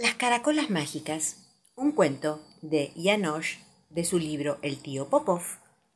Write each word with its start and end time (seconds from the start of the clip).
Las 0.00 0.14
caracolas 0.14 0.70
mágicas, 0.70 1.36
un 1.76 1.92
cuento 1.92 2.42
de 2.62 2.90
Janosch 2.96 3.58
de 3.90 4.06
su 4.06 4.18
libro 4.18 4.58
El 4.62 4.80
tío 4.80 5.10
Popov, 5.10 5.42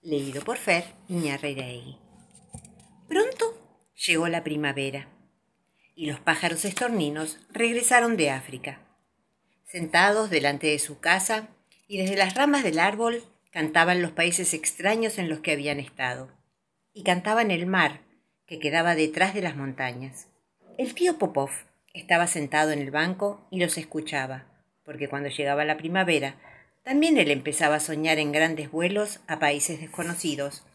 leído 0.02 0.44
por 0.44 0.58
Fer 0.58 0.84
Iñarreiraegui. 1.08 1.96
Pronto 3.08 3.90
llegó 4.06 4.28
la 4.28 4.44
primavera 4.44 5.08
y 5.94 6.04
los 6.04 6.20
pájaros 6.20 6.66
estorninos 6.66 7.38
regresaron 7.48 8.18
de 8.18 8.28
África. 8.28 8.78
Sentados 9.64 10.28
delante 10.28 10.66
de 10.66 10.78
su 10.80 11.00
casa 11.00 11.48
y 11.88 11.96
desde 11.96 12.16
las 12.16 12.34
ramas 12.34 12.62
del 12.62 12.80
árbol 12.80 13.24
cantaban 13.50 14.02
los 14.02 14.10
países 14.10 14.52
extraños 14.52 15.16
en 15.16 15.30
los 15.30 15.40
que 15.40 15.52
habían 15.52 15.80
estado. 15.80 16.30
Y 16.92 17.04
cantaban 17.04 17.50
el 17.50 17.64
mar 17.64 18.02
que 18.44 18.58
quedaba 18.58 18.96
detrás 18.96 19.32
de 19.32 19.40
las 19.40 19.56
montañas. 19.56 20.26
El 20.76 20.92
tío 20.92 21.16
Popov 21.16 21.48
estaba 21.94 22.26
sentado 22.26 22.72
en 22.72 22.80
el 22.80 22.90
banco 22.90 23.46
y 23.50 23.60
los 23.60 23.78
escuchaba, 23.78 24.44
porque 24.84 25.08
cuando 25.08 25.30
llegaba 25.30 25.64
la 25.64 25.78
primavera, 25.78 26.36
también 26.82 27.16
él 27.16 27.30
empezaba 27.30 27.76
a 27.76 27.80
soñar 27.80 28.18
en 28.18 28.32
grandes 28.32 28.70
vuelos 28.70 29.20
a 29.26 29.38
países 29.38 29.80
desconocidos, 29.80 30.66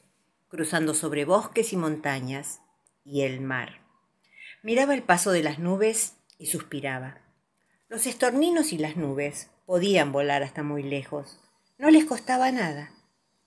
cruzando 0.47 0.95
sobre 0.95 1.25
bosques 1.25 1.73
y 1.73 1.77
montañas 1.77 2.61
y 3.03 3.21
el 3.21 3.41
mar. 3.41 3.81
Miraba 4.63 4.95
el 4.95 5.03
paso 5.03 5.31
de 5.31 5.43
las 5.43 5.59
nubes 5.59 6.15
y 6.39 6.47
suspiraba. 6.47 7.21
Los 7.89 8.07
estorninos 8.07 8.73
y 8.73 8.77
las 8.77 8.95
nubes 8.95 9.51
podían 9.65 10.11
volar 10.11 10.41
hasta 10.41 10.63
muy 10.63 10.83
lejos. 10.83 11.39
No 11.77 11.91
les 11.91 12.05
costaba 12.05 12.51
nada. 12.51 12.91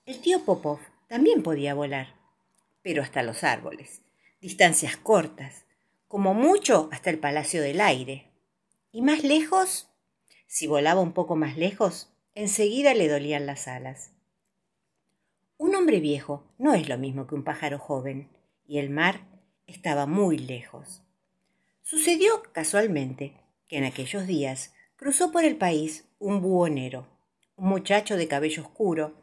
El 0.07 0.20
tío 0.20 0.45
Popov 0.45 0.79
también 1.09 1.43
podía 1.43 1.74
volar, 1.74 2.15
pero 2.82 3.02
hasta 3.02 3.23
los 3.23 3.45
árboles, 3.45 4.02
distancias 4.41 4.96
cortas, 4.96 5.65
como 6.12 6.34
mucho 6.34 6.91
hasta 6.93 7.09
el 7.09 7.19
Palacio 7.19 7.62
del 7.62 7.80
Aire. 7.80 8.27
Y 8.93 9.01
más 9.01 9.25
lejos, 9.25 9.89
si 10.47 10.66
volaba 10.66 11.01
un 11.01 11.12
poco 11.12 11.37
más 11.37 11.57
lejos, 11.57 12.13
enseguida 12.35 12.93
le 12.93 13.09
dolían 13.09 13.46
las 13.46 13.66
alas. 13.66 14.10
Un 15.57 15.74
hombre 15.74 16.01
viejo 16.01 16.45
no 16.59 16.74
es 16.74 16.87
lo 16.87 16.99
mismo 16.99 17.27
que 17.27 17.35
un 17.35 17.45
pájaro 17.45 17.79
joven, 17.79 18.29
y 18.66 18.77
el 18.77 18.91
mar 18.91 19.23
estaba 19.66 20.04
muy 20.04 20.37
lejos. 20.37 21.01
Sucedió 21.80 22.43
casualmente 22.52 23.32
que 23.66 23.79
en 23.79 23.85
aquellos 23.85 24.26
días 24.26 24.74
cruzó 24.97 25.32
por 25.32 25.47
el 25.47 25.57
país 25.57 26.04
un 26.19 26.43
buhonero, 26.43 27.07
un 27.57 27.71
muchacho 27.71 28.19
de 28.19 28.29
cabello 28.29 28.65
oscuro, 28.65 29.15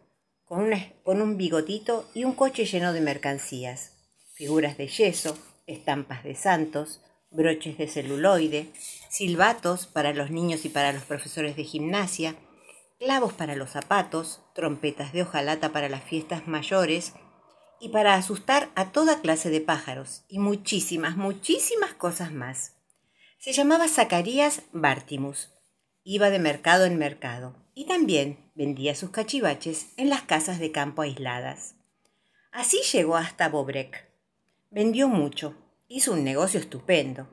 con, 0.44 0.72
un 1.06 1.38
bigotito 1.38 2.09
y 2.16 2.24
un 2.24 2.34
coche 2.34 2.66
lleno 2.66 2.94
de 2.94 3.02
mercancías, 3.02 3.94
figuras 4.34 4.76
de 4.76 4.88
yeso, 4.88 5.38
estampas 5.70 6.23
de 6.23 6.36
santos, 6.36 7.02
broches 7.31 7.78
de 7.78 7.88
celuloide, 7.88 8.72
silbatos 9.09 9.88
para 9.88 10.14
los 10.14 10.31
niños 10.31 10.66
y 10.66 10.70
para 10.70 10.92
los 10.92 11.03
profesores 11.03 11.56
de 11.56 11.64
gimnasia, 11.64 12.36
clavos 13.00 13.34
para 13.34 13.56
los 13.56 13.70
zapatos, 13.70 14.42
trompetas 14.53 15.14
de 15.14 15.22
hojalata 15.22 15.72
para 15.72 15.90
las 15.90 16.03
fiestas 16.03 16.47
mayores 16.47 17.14
y 17.80 17.90
para 17.90 18.16
asustar 18.16 18.70
a 18.75 18.92
toda 18.92 19.22
clase 19.22 19.50
de 19.50 19.62
pájaros 19.62 20.23
y 20.28 20.40
muchísimas, 20.40 21.16
muchísimas 21.16 21.94
cosas 21.94 22.34
más. 22.34 22.73
Se 23.38 23.53
llamaba 23.53 23.88
Zacarías 23.88 24.64
Bartimus. 24.73 25.53
Iba 26.03 26.30
de 26.30 26.40
mercado 26.40 26.86
en 26.86 26.97
mercado 26.97 27.56
y 27.73 27.86
también 27.86 28.52
vendía 28.56 28.95
sus 28.95 29.12
cachivaches 29.12 29.94
en 29.95 30.09
las 30.09 30.23
casas 30.23 30.59
de 30.59 30.72
campo 30.72 31.03
aisladas. 31.03 31.75
Así 32.52 32.81
llegó 32.92 33.16
hasta 33.16 33.47
Bobrek, 33.47 34.09
Vendió 34.72 35.08
mucho, 35.08 35.56
hizo 35.88 36.14
un 36.14 36.23
negocio 36.23 36.59
estupendo, 36.59 37.28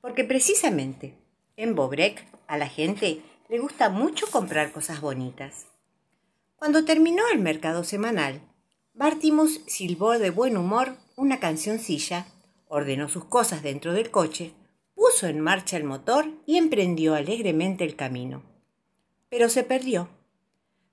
porque 0.00 0.24
precisamente 0.24 1.18
en 1.56 1.74
Bobrek 1.74 2.26
a 2.46 2.56
la 2.56 2.66
gente 2.66 3.20
le 3.50 3.58
gusta 3.58 3.90
mucho 3.90 4.26
comprar 4.30 4.72
cosas 4.72 5.02
bonitas. 5.02 5.66
Cuando 6.56 6.86
terminó 6.86 7.24
el 7.30 7.40
mercado 7.40 7.84
semanal, 7.84 8.40
Bartimus 8.94 9.60
silbó 9.66 10.18
de 10.18 10.30
buen 10.30 10.56
humor 10.56 10.96
una 11.14 11.38
cancioncilla, 11.40 12.26
ordenó 12.68 13.10
sus 13.10 13.26
cosas 13.26 13.62
dentro 13.62 13.92
del 13.92 14.10
coche, 14.10 14.54
puso 14.94 15.26
en 15.26 15.40
marcha 15.40 15.76
el 15.76 15.84
motor 15.84 16.26
y 16.46 16.56
emprendió 16.56 17.14
alegremente 17.14 17.84
el 17.84 17.96
camino. 17.96 18.42
Pero 19.28 19.50
se 19.50 19.62
perdió 19.62 20.08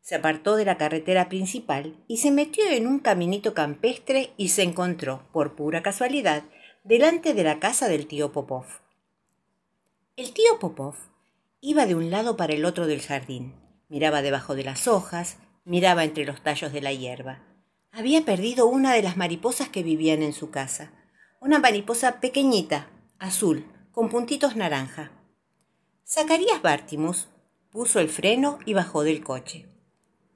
se 0.06 0.14
apartó 0.14 0.56
de 0.56 0.66
la 0.66 0.78
carretera 0.78 1.30
principal 1.30 1.98
y 2.08 2.18
se 2.18 2.30
metió 2.30 2.64
en 2.70 2.86
un 2.86 3.00
caminito 3.00 3.56
campestre 3.56 4.34
y 4.38 4.50
se 4.50 4.62
encontró, 4.62 5.28
por 5.34 5.56
pura 5.56 5.82
casualidad, 5.82 6.44
delante 6.84 7.34
de 7.34 7.44
la 7.44 7.60
casa 7.60 7.88
del 7.88 8.06
tío 8.06 8.32
Popov. 8.32 8.66
El 10.16 10.32
tío 10.32 10.60
Popov 10.60 10.94
iba 11.60 11.88
de 11.88 11.96
un 11.96 12.12
lado 12.12 12.38
para 12.38 12.54
el 12.54 12.66
otro 12.66 12.86
del 12.86 13.02
jardín, 13.02 13.56
miraba 13.90 14.22
debajo 14.22 14.54
de 14.54 14.64
las 14.64 14.88
hojas, 14.88 15.40
miraba 15.64 16.04
entre 16.04 16.24
los 16.24 16.44
tallos 16.44 16.72
de 16.72 16.82
la 16.82 16.94
hierba. 16.94 17.40
Había 17.92 18.24
perdido 18.24 18.68
una 18.68 18.94
de 18.94 19.02
las 19.02 19.18
mariposas 19.18 19.70
que 19.70 19.82
vivían 19.82 20.22
en 20.22 20.34
su 20.34 20.52
casa, 20.52 20.92
una 21.42 21.58
mariposa 21.58 22.20
pequeñita, 22.20 22.92
azul, 23.18 23.66
con 23.92 24.10
puntitos 24.10 24.56
naranja. 24.56 25.12
Zacarías 26.08 26.62
Bartimus 26.62 27.28
puso 27.72 28.00
el 28.00 28.10
freno 28.10 28.60
y 28.68 28.76
bajó 28.76 29.02
del 29.02 29.24
coche. 29.24 29.75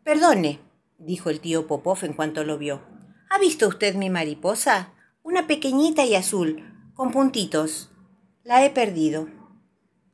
Perdone, 0.09 0.59
dijo 0.97 1.29
el 1.29 1.39
tío 1.39 1.67
Popov 1.67 1.99
en 2.01 2.13
cuanto 2.13 2.43
lo 2.43 2.57
vio. 2.57 2.81
¿Ha 3.29 3.37
visto 3.37 3.67
usted 3.67 3.93
mi 3.93 4.09
mariposa? 4.09 4.91
Una 5.21 5.45
pequeñita 5.45 6.03
y 6.03 6.15
azul, 6.15 6.63
con 6.95 7.11
puntitos. 7.11 7.91
La 8.43 8.65
he 8.65 8.71
perdido. 8.71 9.27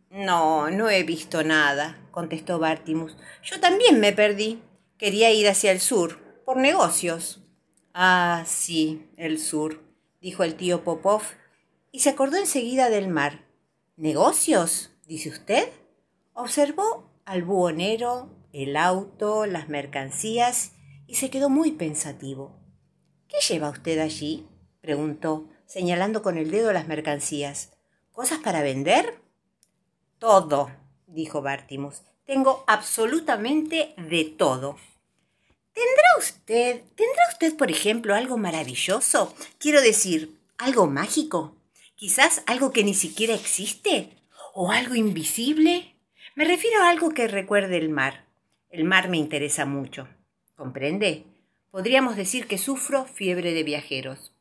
No, 0.09 0.69
no 0.69 0.89
he 0.89 1.03
visto 1.03 1.45
nada, 1.45 1.97
contestó 2.11 2.59
Bartimus. 2.59 3.15
Yo 3.41 3.61
también 3.61 4.01
me 4.01 4.11
perdí. 4.11 4.61
Quería 4.97 5.31
ir 5.31 5.47
hacia 5.47 5.71
el 5.71 5.79
sur, 5.79 6.19
por 6.43 6.57
negocios. 6.57 7.41
Ah, 7.93 8.43
sí, 8.45 9.07
el 9.15 9.39
sur, 9.39 9.81
dijo 10.19 10.43
el 10.43 10.55
tío 10.55 10.83
Popov, 10.83 11.21
y 11.93 12.01
se 12.01 12.09
acordó 12.09 12.35
enseguida 12.35 12.89
del 12.89 13.07
mar. 13.07 13.45
¿Negocios? 13.95 14.91
dice 15.07 15.29
usted. 15.29 15.69
Observó 16.33 17.13
al 17.23 17.43
buhonero, 17.43 18.34
el 18.55 18.77
auto, 18.77 19.45
las 19.45 19.67
mercancías, 19.67 20.71
y 21.07 21.15
se 21.15 21.29
quedó 21.29 21.49
muy 21.49 21.73
pensativo. 21.73 22.55
¿Qué 23.27 23.37
lleva 23.49 23.69
usted 23.69 23.99
allí? 23.99 24.47
preguntó, 24.79 25.49
señalando 25.65 26.21
con 26.21 26.37
el 26.37 26.51
dedo 26.51 26.71
las 26.71 26.87
mercancías. 26.87 27.73
¿Cosas 28.13 28.39
para 28.39 28.61
vender? 28.61 29.19
Todo, 30.19 30.71
dijo 31.05 31.41
Bartimus. 31.41 32.03
Tengo 32.25 32.63
absolutamente 32.65 33.93
de 33.97 34.23
todo. 34.23 34.77
¿Tendrá 35.73 36.07
usted, 36.17 36.81
tendrá 36.95 37.23
usted, 37.33 37.57
por 37.57 37.69
ejemplo, 37.69 38.15
algo 38.15 38.37
maravilloso? 38.37 39.35
Quiero 39.57 39.81
decir, 39.81 40.39
algo 40.57 40.87
mágico. 40.87 41.57
Quizás 41.95 42.41
algo 42.45 42.71
que 42.71 42.85
ni 42.85 42.93
siquiera 42.93 43.33
existe. 43.33 44.15
¿O 44.53 44.71
algo 44.71 44.95
invisible? 44.95 45.97
Me 46.35 46.45
refiero 46.45 46.81
a 46.81 46.89
algo 46.89 47.09
que 47.09 47.27
recuerde 47.27 47.77
el 47.77 47.89
mar. 47.89 48.24
El 48.69 48.83
mar 48.83 49.09
me 49.09 49.17
interesa 49.17 49.65
mucho. 49.65 50.07
¿Comprende? 50.55 51.25
Podríamos 51.71 52.15
decir 52.15 52.47
que 52.47 52.57
sufro 52.57 53.05
fiebre 53.05 53.53
de 53.53 53.63
viajeros. 53.63 54.31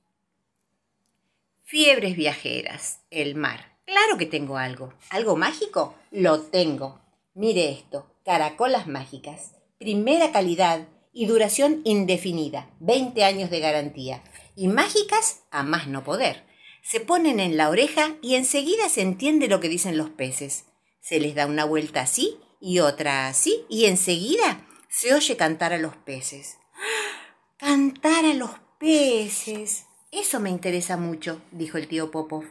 Fiebres 1.63 2.17
viajeras, 2.17 3.01
el 3.11 3.35
mar. 3.35 3.79
Claro 3.85 4.17
que 4.19 4.27
tengo 4.27 4.57
algo. 4.57 4.95
¿Algo 5.11 5.37
mágico? 5.37 5.95
Lo 6.11 6.41
tengo. 6.43 7.01
Mire 7.35 7.71
esto, 7.71 8.07
caracolas 8.25 8.87
mágicas. 8.87 9.57
Primera 9.79 10.31
calidad 10.31 10.87
y 11.13 11.27
duración 11.27 11.81
indefinida. 11.85 12.71
20 12.81 13.25
años 13.25 13.51
de 13.51 13.61
garantía. 13.61 14.23
Y 14.55 14.69
mágicas 14.69 15.43
a 15.51 15.63
más 15.63 15.89
no 15.89 16.05
poder. 16.05 16.45
Se 16.83 17.01
ponen 17.01 17.41
en 17.41 17.57
la 17.57 17.71
oreja 17.71 18.17
y 18.23 18.37
enseguida 18.37 18.89
se 18.89 19.03
entiende 19.03 19.49
lo 19.49 19.59
que 19.59 19.69
dicen 19.69 19.97
los 19.97 20.11
peces. 20.11 20.67
Se 21.01 21.19
les 21.19 21.35
da 21.35 21.47
una 21.47 21.65
vuelta 21.65 22.03
así 22.03 22.39
y 22.67 22.79
otra 22.79 23.29
así, 23.29 23.67
y 23.69 23.85
enseguida 23.85 24.67
se 24.89 25.13
oye 25.13 25.37
cantar 25.37 25.75
a 25.75 25.79
los 25.79 25.97
peces. 25.97 26.57
Cantar 27.59 28.25
a 28.25 28.33
los 28.33 28.53
peces. 28.79 29.85
Eso 30.11 30.41
me 30.41 30.49
interesa 30.49 30.97
mucho, 30.97 31.43
dijo 31.51 31.77
el 31.77 31.89
tío 31.89 32.11
Popov. 32.11 32.45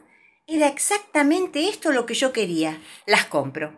Era 0.46 0.68
exactamente 0.68 1.68
esto 1.68 1.92
lo 1.92 2.06
que 2.06 2.14
yo 2.14 2.32
quería. 2.32 2.80
Las 3.08 3.26
compro. 3.26 3.76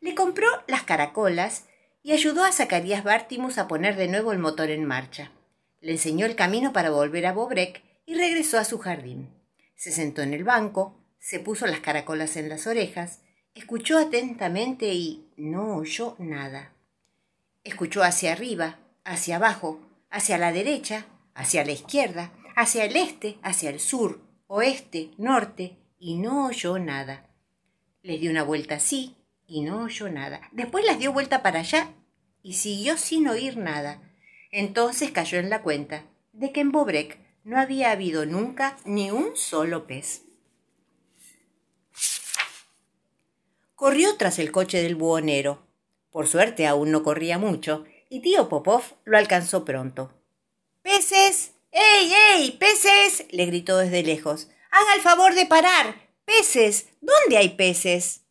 Le 0.00 0.14
compró 0.14 0.46
las 0.66 0.82
caracolas 0.82 1.64
y 2.02 2.12
ayudó 2.12 2.44
a 2.44 2.52
Zacarías 2.52 3.02
Bartimus 3.02 3.56
a 3.56 3.66
poner 3.66 3.96
de 3.96 4.08
nuevo 4.08 4.32
el 4.32 4.38
motor 4.38 4.68
en 4.68 4.84
marcha. 4.84 5.32
Le 5.80 5.92
enseñó 5.92 6.26
el 6.26 6.36
camino 6.36 6.74
para 6.74 6.90
volver 6.90 7.24
a 7.24 7.32
Bobrek 7.32 7.82
y 8.04 8.16
regresó 8.16 8.58
a 8.58 8.64
su 8.64 8.78
jardín. 8.78 9.30
Se 9.76 9.92
sentó 9.92 10.20
en 10.20 10.34
el 10.34 10.44
banco, 10.44 11.00
se 11.18 11.40
puso 11.40 11.66
las 11.66 11.80
caracolas 11.80 12.36
en 12.36 12.50
las 12.50 12.66
orejas 12.66 13.20
Escuchó 13.54 13.98
atentamente 13.98 14.92
y 14.94 15.28
no 15.36 15.76
oyó 15.76 16.16
nada. 16.18 16.72
Escuchó 17.62 18.02
hacia 18.02 18.32
arriba, 18.32 18.78
hacia 19.04 19.36
abajo, 19.36 19.80
hacia 20.10 20.38
la 20.38 20.52
derecha, 20.52 21.06
hacia 21.34 21.64
la 21.64 21.70
izquierda, 21.70 22.32
hacia 22.56 22.84
el 22.84 22.96
este, 22.96 23.38
hacia 23.42 23.70
el 23.70 23.78
sur, 23.78 24.20
oeste, 24.48 25.12
norte, 25.18 25.76
y 26.00 26.16
no 26.16 26.46
oyó 26.46 26.80
nada. 26.80 27.26
Le 28.02 28.18
dio 28.18 28.32
una 28.32 28.42
vuelta 28.42 28.74
así 28.74 29.14
y 29.46 29.62
no 29.62 29.84
oyó 29.84 30.08
nada. 30.08 30.40
Después 30.50 30.84
las 30.84 30.98
dio 30.98 31.12
vuelta 31.12 31.42
para 31.42 31.60
allá 31.60 31.90
y 32.42 32.54
siguió 32.54 32.96
sin 32.96 33.28
oír 33.28 33.56
nada. 33.56 34.02
Entonces 34.50 35.12
cayó 35.12 35.38
en 35.38 35.48
la 35.48 35.62
cuenta 35.62 36.02
de 36.32 36.50
que 36.50 36.60
en 36.60 36.72
Bobrek 36.72 37.20
no 37.44 37.58
había 37.60 37.92
habido 37.92 38.26
nunca 38.26 38.76
ni 38.84 39.12
un 39.12 39.36
solo 39.36 39.86
pez. 39.86 40.24
Corrió 43.74 44.16
tras 44.16 44.38
el 44.38 44.52
coche 44.52 44.82
del 44.82 44.94
buhonero. 44.94 45.66
Por 46.10 46.28
suerte 46.28 46.66
aún 46.66 46.92
no 46.92 47.02
corría 47.02 47.38
mucho, 47.38 47.84
y 48.08 48.20
tío 48.20 48.48
Popov 48.48 48.82
lo 49.04 49.18
alcanzó 49.18 49.64
pronto. 49.64 50.12
¡Peces! 50.82 51.52
¡Ey, 51.72 52.12
ey! 52.34 52.50
¡Peces! 52.52 53.26
le 53.30 53.46
gritó 53.46 53.78
desde 53.78 54.04
lejos. 54.04 54.48
Haga 54.70 54.94
el 54.94 55.00
favor 55.00 55.34
de 55.34 55.46
parar. 55.46 56.08
¡Peces! 56.24 56.88
¿Dónde 57.00 57.36
hay 57.36 57.50
peces? 57.50 58.22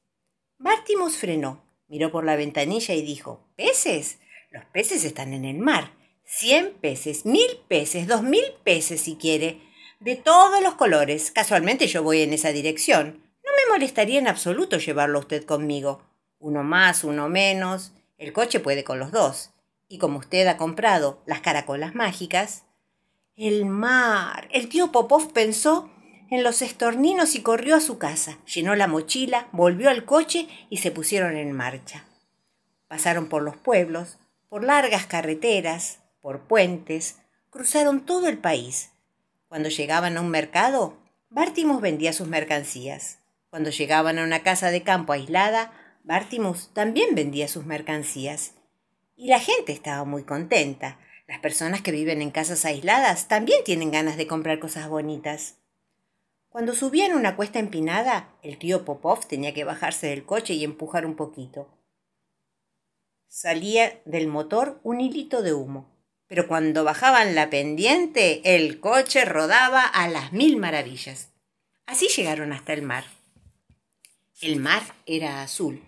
Bartimus 0.57 1.18
frenó, 1.18 1.62
miró 1.89 2.10
por 2.10 2.24
la 2.24 2.38
ventanilla 2.38 2.94
y 2.94 3.01
dijo 3.01 3.46
¿Peces? 3.57 4.19
Los 4.50 4.63
peces 4.66 5.04
están 5.04 5.34
en 5.34 5.44
el 5.44 5.57
mar. 5.57 5.92
Cien 6.25 6.74
peces, 6.80 7.25
mil 7.25 7.60
peces, 7.68 8.07
dos 8.07 8.24
mil 8.24 8.46
peces 8.63 9.01
si 9.01 9.18
quiere. 9.18 9.62
De 10.00 10.16
todos 10.16 10.63
los 10.63 10.75
colores. 10.75 11.31
Casualmente 11.31 11.88
yo 11.88 12.01
voy 12.01 12.22
en 12.22 12.34
esa 12.34 12.51
dirección. 12.51 13.24
Me 13.56 13.72
molestaría 13.72 14.20
en 14.20 14.28
absoluto 14.28 14.78
llevarlo 14.78 15.20
usted 15.20 15.46
conmigo. 15.46 16.02
Uno 16.40 16.64
más, 16.64 17.04
uno 17.04 17.30
menos. 17.30 17.94
El 18.18 18.34
coche 18.34 18.60
puede 18.60 18.84
con 18.84 19.00
los 19.00 19.12
dos. 19.12 19.52
Y 19.88 19.98
como 19.98 20.20
usted 20.20 20.48
ha 20.48 20.58
comprado 20.58 21.22
las 21.26 21.42
caracolas 21.42 21.96
mágicas. 21.96 22.64
El 23.36 23.66
mar. 23.66 24.48
El 24.52 24.70
tío 24.70 24.92
Popov 24.92 25.32
pensó 25.34 25.90
en 26.30 26.44
los 26.44 26.62
estorninos 26.62 27.36
y 27.36 27.42
corrió 27.42 27.76
a 27.76 27.82
su 27.82 27.98
casa. 27.98 28.40
Llenó 28.46 28.76
la 28.76 28.88
mochila, 28.88 29.48
volvió 29.52 29.90
al 29.90 30.06
coche 30.06 30.48
y 30.70 30.78
se 30.78 30.92
pusieron 30.92 31.38
en 31.38 31.52
marcha. 31.52 32.06
Pasaron 32.88 33.28
por 33.28 33.44
los 33.44 33.56
pueblos, 33.58 34.18
por 34.50 34.64
largas 34.64 35.06
carreteras, 35.06 36.00
por 36.22 36.42
puentes, 36.42 37.20
cruzaron 37.50 38.06
todo 38.06 38.28
el 38.28 38.38
país. 38.38 38.92
Cuando 39.48 39.70
llegaban 39.70 40.18
a 40.18 40.22
un 40.22 40.30
mercado, 40.30 40.98
Bártimos 41.30 41.82
vendía 41.82 42.14
sus 42.14 42.28
mercancías. 42.28 43.20
Cuando 43.54 43.70
llegaban 43.70 44.18
a 44.18 44.24
una 44.24 44.42
casa 44.42 44.72
de 44.72 44.82
campo 44.82 45.14
aislada, 45.14 45.72
Bártimus 46.04 46.74
también 46.74 47.14
vendía 47.14 47.48
sus 47.48 47.68
mercancías. 47.68 48.54
Y 49.16 49.28
la 49.28 49.40
gente 49.40 49.74
estaba 49.74 50.06
muy 50.06 50.24
contenta. 50.24 50.98
Las 51.28 51.40
personas 51.40 51.84
que 51.84 51.92
viven 51.92 52.24
en 52.24 52.32
casas 52.32 52.66
aisladas 52.66 53.28
también 53.28 53.64
tienen 53.64 53.92
ganas 53.92 54.18
de 54.18 54.26
comprar 54.26 54.58
cosas 54.58 54.90
bonitas. 54.90 55.60
Cuando 56.50 56.74
subían 56.74 57.14
una 57.14 57.36
cuesta 57.36 57.60
empinada, 57.60 58.36
el 58.42 58.58
tío 58.58 58.86
Popov 58.86 59.28
tenía 59.28 59.54
que 59.54 59.66
bajarse 59.66 60.08
del 60.08 60.26
coche 60.26 60.56
y 60.56 60.64
empujar 60.64 61.06
un 61.06 61.16
poquito. 61.16 61.70
Salía 63.28 64.02
del 64.06 64.26
motor 64.26 64.80
un 64.82 65.00
hilito 65.00 65.44
de 65.44 65.54
humo 65.54 65.94
pero 66.26 66.48
cuando 66.48 66.84
bajaban 66.84 67.36
la 67.36 67.52
pendiente 67.52 68.56
el 68.56 68.80
coche 68.80 69.24
rodaba 69.24 69.84
a 69.84 70.08
las 70.08 70.34
mil 70.34 70.58
maravillas. 70.58 71.30
Así 71.86 72.08
llegaron 72.08 72.52
hasta 72.54 72.74
el 72.74 72.82
mar. 72.82 73.04
El 74.44 74.60
mar 74.60 74.81
era 75.06 75.42
azul 75.42 75.81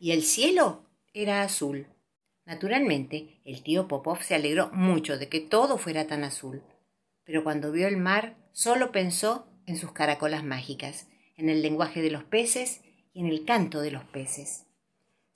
y 0.00 0.12
el 0.12 0.22
cielo 0.22 0.80
era 1.12 1.42
azul. 1.42 1.88
Naturalmente, 2.46 3.38
el 3.44 3.62
tío 3.62 3.86
Popov 3.86 4.22
se 4.22 4.34
alegró 4.34 4.70
mucho 4.72 5.18
de 5.18 5.28
que 5.28 5.40
todo 5.40 5.76
fuera 5.76 6.06
tan 6.06 6.24
azul, 6.24 6.62
pero 7.24 7.44
cuando 7.44 7.70
vio 7.70 7.86
el 7.86 7.98
mar 7.98 8.34
solo 8.52 8.92
pensó 8.92 9.46
en 9.66 9.76
sus 9.76 9.92
caracolas 9.92 10.42
mágicas, 10.42 11.06
en 11.36 11.50
el 11.50 11.60
lenguaje 11.60 12.00
de 12.00 12.10
los 12.10 12.24
peces 12.24 12.80
y 13.12 13.20
en 13.20 13.26
el 13.26 13.44
canto 13.44 13.82
de 13.82 13.90
los 13.90 14.04
peces. 14.04 14.64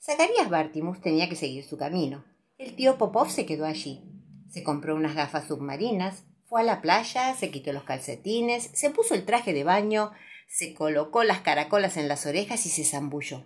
Zacarías 0.01 0.49
Bartimus 0.49 0.99
tenía 0.99 1.29
que 1.29 1.35
seguir 1.35 1.65
su 1.65 1.77
camino. 1.77 2.25
El 2.57 2.75
tío 2.75 2.97
Popov 2.97 3.29
se 3.29 3.45
quedó 3.45 3.65
allí, 3.67 4.01
se 4.49 4.63
compró 4.63 4.95
unas 4.95 5.13
gafas 5.13 5.45
submarinas, 5.47 6.23
fue 6.45 6.61
a 6.61 6.63
la 6.63 6.81
playa, 6.81 7.35
se 7.35 7.51
quitó 7.51 7.71
los 7.71 7.83
calcetines, 7.83 8.71
se 8.73 8.89
puso 8.89 9.13
el 9.13 9.25
traje 9.25 9.53
de 9.53 9.63
baño, 9.63 10.11
se 10.47 10.73
colocó 10.73 11.23
las 11.23 11.41
caracolas 11.41 11.97
en 11.97 12.07
las 12.07 12.25
orejas 12.25 12.65
y 12.65 12.69
se 12.69 12.83
zambulló. 12.85 13.45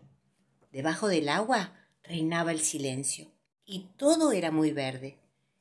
Debajo 0.71 1.07
del 1.07 1.29
agua 1.29 1.73
reinaba 2.03 2.51
el 2.51 2.61
silencio 2.61 3.31
y 3.65 3.89
todo 3.97 4.31
era 4.31 4.51
muy 4.51 4.71
verde. 4.71 5.17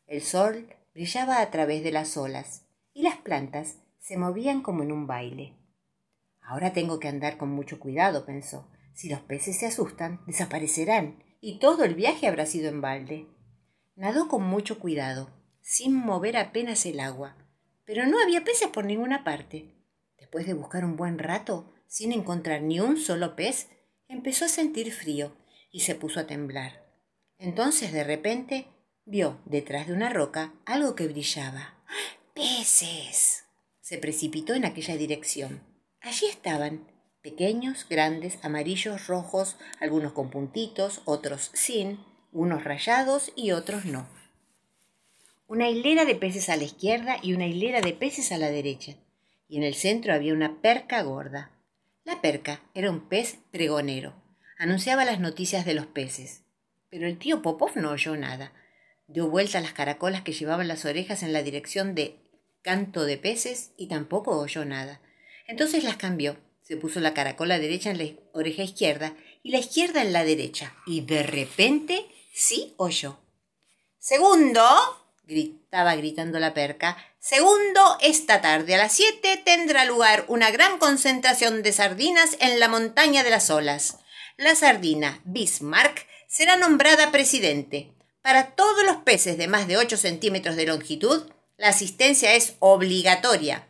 El 0.06 0.22
sol 0.22 0.74
brillaba 0.94 1.40
a 1.40 1.50
través 1.50 1.82
de 1.82 1.92
las 1.92 2.16
olas 2.16 2.66
y 2.92 3.02
las 3.02 3.16
plantas 3.16 3.76
se 3.98 4.16
movían 4.16 4.62
como 4.62 4.82
en 4.82 4.92
un 4.92 5.06
baile. 5.06 5.54
Ahora 6.40 6.72
tengo 6.72 7.00
que 7.00 7.08
andar 7.08 7.36
con 7.36 7.50
mucho 7.50 7.80
cuidado, 7.80 8.24
pensó. 8.24 8.68
Si 8.94 9.08
los 9.08 9.20
peces 9.20 9.58
se 9.58 9.66
asustan, 9.66 10.20
desaparecerán 10.26 11.22
y 11.40 11.58
todo 11.58 11.84
el 11.84 11.94
viaje 11.94 12.26
habrá 12.26 12.46
sido 12.46 12.68
en 12.68 12.80
balde. 12.80 13.26
Nadó 13.94 14.28
con 14.28 14.42
mucho 14.42 14.78
cuidado, 14.78 15.30
sin 15.60 15.94
mover 15.94 16.36
apenas 16.36 16.86
el 16.86 17.00
agua, 17.00 17.36
pero 17.84 18.06
no 18.06 18.22
había 18.22 18.44
peces 18.44 18.68
por 18.68 18.84
ninguna 18.84 19.24
parte. 19.24 19.75
Después 20.26 20.49
de 20.49 20.55
buscar 20.55 20.84
un 20.84 20.96
buen 20.96 21.20
rato, 21.20 21.73
sin 21.87 22.11
encontrar 22.11 22.61
ni 22.61 22.81
un 22.81 22.96
solo 22.96 23.37
pez, 23.37 23.69
empezó 24.08 24.46
a 24.46 24.49
sentir 24.49 24.93
frío 24.93 25.37
y 25.70 25.82
se 25.82 25.94
puso 25.94 26.19
a 26.19 26.26
temblar. 26.26 26.84
Entonces, 27.38 27.93
de 27.93 28.02
repente, 28.02 28.67
vio 29.05 29.38
detrás 29.44 29.87
de 29.87 29.93
una 29.93 30.11
roca 30.11 30.52
algo 30.64 30.96
que 30.96 31.06
brillaba. 31.06 31.76
¡Peces! 32.34 33.44
Se 33.81 33.99
precipitó 33.99 34.55
en 34.55 34.64
aquella 34.64 34.96
dirección. 34.96 35.62
Allí 36.00 36.26
estaban, 36.26 36.90
pequeños, 37.22 37.87
grandes, 37.88 38.40
amarillos, 38.43 39.06
rojos, 39.06 39.56
algunos 39.79 40.12
con 40.12 40.31
puntitos, 40.31 41.02
otros 41.05 41.52
sin, 41.55 42.00
unos 42.32 42.64
rayados 42.64 43.31
y 43.37 43.52
otros 43.52 43.84
no. 43.84 44.08
Una 45.46 45.70
hilera 45.70 46.05
de 46.05 46.17
peces 46.17 46.49
a 46.49 46.56
la 46.56 46.64
izquierda 46.64 47.19
y 47.22 47.32
una 47.32 47.46
hilera 47.46 47.81
de 47.81 47.93
peces 47.93 48.32
a 48.32 48.38
la 48.38 48.50
derecha, 48.50 48.96
y 49.48 49.58
en 49.58 49.62
el 49.62 49.75
centro 49.75 50.14
había 50.14 50.32
una 50.32 50.60
perca 50.60 51.02
gorda. 51.02 51.50
La 52.04 52.20
perca 52.20 52.60
era 52.75 52.90
un 52.90 53.08
pez 53.08 53.38
pregonero, 53.50 54.14
anunciaba 54.58 55.04
las 55.04 55.20
noticias 55.20 55.64
de 55.64 55.75
los 55.75 55.87
peces. 55.87 56.43
Pero 56.88 57.06
el 57.06 57.19
tío 57.19 57.43
Popov 57.43 57.76
no 57.76 57.90
oyó 57.90 58.16
nada. 58.16 58.52
Dio 59.08 59.28
vuelta 59.28 59.60
las 59.60 59.72
caracolas 59.72 60.22
que 60.22 60.32
llevaban 60.32 60.69
las 60.69 60.84
orejas 60.84 61.22
en 61.22 61.32
la 61.32 61.43
dirección 61.43 61.94
de 61.94 62.16
canto 62.62 63.04
de 63.04 63.19
peces 63.19 63.72
y 63.76 63.88
tampoco 63.88 64.38
oyó 64.38 64.64
nada. 64.64 65.00
Entonces 65.46 65.84
las 65.84 65.96
cambió. 65.96 66.37
Se 66.62 66.76
puso 66.76 66.98
la 66.98 67.14
caracola 67.14 67.58
derecha 67.58 67.90
en 67.90 67.98
la 67.98 68.06
oreja 68.32 68.64
izquierda 68.64 69.14
y 69.43 69.52
la 69.52 69.58
izquierda 69.58 70.02
en 70.02 70.12
la 70.12 70.25
derecha. 70.25 70.75
Y 70.84 71.03
de 71.03 71.22
repente 71.22 72.06
sí 72.32 72.74
oyó. 72.76 73.20
Segundo, 73.98 74.62
gritaba 75.24 75.94
gritando 75.94 76.41
la 76.41 76.55
perca, 76.55 76.96
segundo, 77.26 77.98
esta 78.02 78.40
tarde 78.40 78.76
a 78.76 78.78
las 78.78 78.92
siete 78.92 79.42
tendrá 79.44 79.84
lugar 79.84 80.24
una 80.28 80.52
gran 80.52 80.78
concentración 80.78 81.64
de 81.64 81.72
sardinas 81.72 82.36
en 82.38 82.60
la 82.60 82.68
montaña 82.68 83.24
de 83.24 83.30
las 83.30 83.50
olas. 83.50 83.98
La 84.36 84.54
sardina 84.54 85.20
Bismarck 85.24 86.06
será 86.28 86.56
nombrada 86.56 87.10
presidente. 87.10 87.90
Para 88.22 88.54
todos 88.54 88.84
los 88.84 88.98
peces 88.98 89.38
de 89.38 89.48
más 89.48 89.66
de 89.66 89.76
ocho 89.76 89.96
centímetros 89.96 90.54
de 90.54 90.66
longitud, 90.66 91.28
la 91.56 91.70
asistencia 91.70 92.34
es 92.34 92.54
obligatoria. 92.60 93.66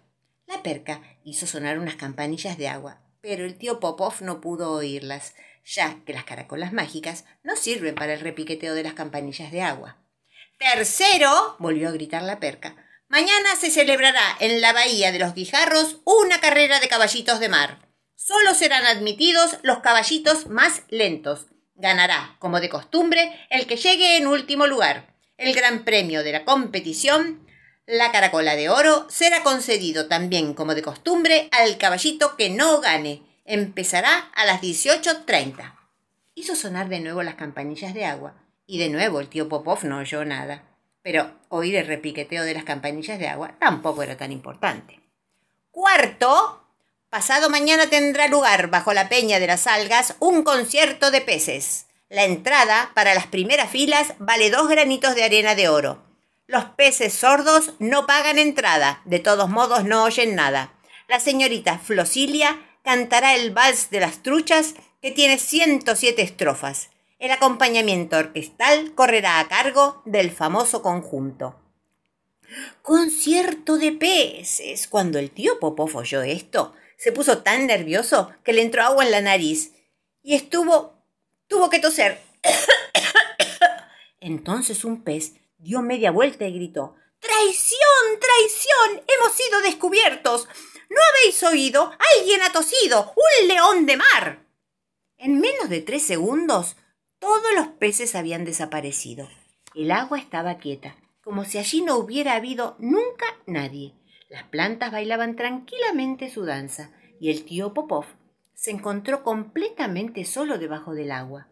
La 0.46 0.62
perca 0.62 1.00
hizo 1.24 1.46
sonar 1.46 1.78
unas 1.78 1.96
campanillas 1.96 2.58
de 2.58 2.68
agua, 2.68 3.00
pero 3.22 3.46
el 3.46 3.56
tío 3.56 3.80
Popov 3.80 4.16
no 4.20 4.42
pudo 4.42 4.72
oírlas 4.72 5.34
ya 5.64 5.96
que 6.04 6.12
las 6.12 6.24
caracolas 6.24 6.74
mágicas 6.74 7.24
no 7.42 7.56
sirven 7.56 7.94
para 7.94 8.12
el 8.12 8.20
repiqueteo 8.20 8.74
de 8.74 8.82
las 8.82 8.92
campanillas 8.92 9.50
de 9.50 9.62
agua. 9.62 9.96
Tercero, 10.58 11.56
volvió 11.58 11.88
a 11.88 11.92
gritar 11.92 12.22
la 12.22 12.38
perca, 12.38 12.85
mañana 13.08 13.56
se 13.56 13.70
celebrará 13.70 14.36
en 14.40 14.60
la 14.60 14.72
bahía 14.72 15.12
de 15.12 15.18
los 15.18 15.34
Guijarros 15.34 15.98
una 16.04 16.40
carrera 16.40 16.80
de 16.80 16.88
caballitos 16.88 17.40
de 17.40 17.48
mar. 17.48 17.78
Solo 18.14 18.54
serán 18.54 18.86
admitidos 18.86 19.58
los 19.62 19.80
caballitos 19.80 20.48
más 20.48 20.82
lentos. 20.88 21.46
Ganará, 21.74 22.36
como 22.38 22.60
de 22.60 22.68
costumbre, 22.68 23.46
el 23.50 23.66
que 23.66 23.76
llegue 23.76 24.16
en 24.16 24.26
último 24.26 24.66
lugar. 24.66 25.14
El 25.36 25.54
gran 25.54 25.84
premio 25.84 26.22
de 26.22 26.32
la 26.32 26.44
competición, 26.44 27.46
la 27.86 28.10
caracola 28.10 28.56
de 28.56 28.68
oro, 28.68 29.06
será 29.10 29.42
concedido 29.42 30.08
también, 30.08 30.54
como 30.54 30.74
de 30.74 30.82
costumbre, 30.82 31.48
al 31.52 31.76
caballito 31.78 32.36
que 32.36 32.50
no 32.50 32.80
gane 32.80 33.22
empezará 33.44 34.30
a 34.34 34.44
las 34.44 34.60
18.30. 34.60 35.74
Hizo 36.34 36.56
sonar 36.56 36.88
de 36.88 37.00
nuevo 37.00 37.22
las 37.22 37.36
campanillas 37.36 37.94
de 37.94 38.04
agua, 38.04 38.34
y 38.66 38.78
de 38.78 38.88
nuevo 38.88 39.20
el 39.20 39.28
tío 39.28 39.48
Popov 39.48 39.84
no 39.84 39.98
oyó 39.98 40.24
nada. 40.24 40.64
Pero 41.06 41.30
oír 41.50 41.76
el 41.76 41.86
repiqueteo 41.86 42.42
de 42.42 42.52
las 42.52 42.64
campanillas 42.64 43.20
de 43.20 43.28
agua 43.28 43.54
tampoco 43.60 44.02
era 44.02 44.16
tan 44.16 44.32
importante. 44.32 44.98
Cuarto, 45.70 46.66
pasado 47.10 47.48
mañana 47.48 47.88
tendrá 47.88 48.26
lugar 48.26 48.70
bajo 48.70 48.92
la 48.92 49.08
peña 49.08 49.38
de 49.38 49.46
las 49.46 49.68
algas 49.68 50.16
un 50.18 50.42
concierto 50.42 51.12
de 51.12 51.20
peces. 51.20 51.86
La 52.08 52.24
entrada 52.24 52.90
para 52.92 53.14
las 53.14 53.28
primeras 53.28 53.70
filas 53.70 54.14
vale 54.18 54.50
dos 54.50 54.68
granitos 54.68 55.14
de 55.14 55.22
arena 55.22 55.54
de 55.54 55.68
oro. 55.68 56.02
Los 56.48 56.64
peces 56.64 57.14
sordos 57.14 57.74
no 57.78 58.08
pagan 58.08 58.40
entrada, 58.40 59.00
de 59.04 59.20
todos 59.20 59.48
modos 59.48 59.84
no 59.84 60.02
oyen 60.02 60.34
nada. 60.34 60.72
La 61.06 61.20
señorita 61.20 61.78
Flosilia 61.78 62.58
cantará 62.82 63.36
el 63.36 63.52
vals 63.52 63.90
de 63.90 64.00
las 64.00 64.24
truchas 64.24 64.74
que 65.00 65.12
tiene 65.12 65.38
107 65.38 66.20
estrofas. 66.20 66.90
El 67.18 67.30
acompañamiento 67.30 68.18
orquestal 68.18 68.94
correrá 68.94 69.40
a 69.40 69.48
cargo 69.48 70.02
del 70.04 70.30
famoso 70.30 70.82
conjunto. 70.82 71.58
Concierto 72.82 73.78
de 73.78 73.92
peces. 73.92 74.86
Cuando 74.86 75.18
el 75.18 75.30
tío 75.30 75.58
Popov 75.58 75.96
oyó 75.96 76.22
esto, 76.22 76.74
se 76.98 77.12
puso 77.12 77.42
tan 77.42 77.66
nervioso 77.66 78.32
que 78.44 78.52
le 78.52 78.62
entró 78.62 78.82
agua 78.82 79.04
en 79.04 79.10
la 79.10 79.22
nariz 79.22 79.72
y 80.22 80.34
estuvo. 80.34 80.94
tuvo 81.46 81.70
que 81.70 81.78
toser. 81.78 82.20
Entonces 84.20 84.84
un 84.84 85.02
pez 85.02 85.34
dio 85.58 85.80
media 85.82 86.10
vuelta 86.10 86.46
y 86.46 86.52
gritó 86.52 86.96
¡Traición! 87.18 88.20
¡Traición! 88.20 89.04
¡Hemos 89.08 89.32
sido 89.32 89.60
descubiertos! 89.62 90.48
¿No 90.90 91.00
habéis 91.10 91.42
oído? 91.42 91.92
¡Alguien 92.18 92.42
ha 92.42 92.52
tosido! 92.52 93.14
¡Un 93.16 93.48
león 93.48 93.86
de 93.86 93.96
mar! 93.96 94.46
En 95.16 95.40
menos 95.40 95.70
de 95.70 95.80
tres 95.80 96.02
segundos, 96.02 96.76
todos 97.18 97.54
los 97.54 97.68
peces 97.68 98.14
habían 98.14 98.44
desaparecido. 98.44 99.28
El 99.74 99.90
agua 99.90 100.18
estaba 100.18 100.58
quieta, 100.58 100.96
como 101.22 101.44
si 101.44 101.58
allí 101.58 101.82
no 101.82 101.96
hubiera 101.96 102.34
habido 102.34 102.76
nunca 102.78 103.26
nadie. 103.46 103.94
Las 104.28 104.44
plantas 104.44 104.92
bailaban 104.92 105.36
tranquilamente 105.36 106.30
su 106.30 106.44
danza 106.44 106.90
y 107.20 107.30
el 107.30 107.44
tío 107.44 107.74
Popov 107.74 108.06
se 108.54 108.70
encontró 108.70 109.22
completamente 109.22 110.24
solo 110.24 110.58
debajo 110.58 110.94
del 110.94 111.12
agua. 111.12 111.48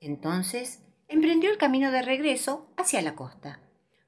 Entonces 0.00 0.82
emprendió 1.08 1.50
el 1.50 1.58
camino 1.58 1.90
de 1.90 2.02
regreso 2.02 2.68
hacia 2.76 3.02
la 3.02 3.14
costa. 3.14 3.60